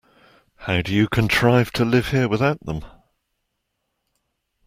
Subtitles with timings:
[0.55, 2.83] How do you contrive to live here without them?